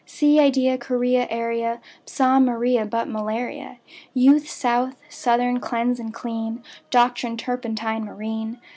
[0.03, 3.77] Sea, idea, guinea, area, Psalm; Maria, but malaria;
[4.15, 8.59] Youth, south, southern; cleanse and clean; Doctrine, turpentine, marine.